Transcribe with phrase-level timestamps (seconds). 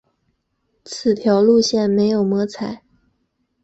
[0.83, 2.81] 此条路线没有摸彩